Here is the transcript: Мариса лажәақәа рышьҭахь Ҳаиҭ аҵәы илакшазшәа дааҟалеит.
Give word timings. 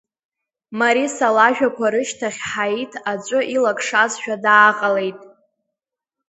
Мариса 0.79 1.27
лажәақәа 1.35 1.87
рышьҭахь 1.93 2.41
Ҳаиҭ 2.49 2.93
аҵәы 3.11 3.39
илакшазшәа 3.55 4.35
дааҟалеит. 4.43 5.19